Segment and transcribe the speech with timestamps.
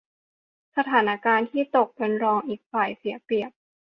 [0.75, 3.51] สถานการณ์ที่ตกเป็นรองเป็นฝ่ายเสียเปรียบ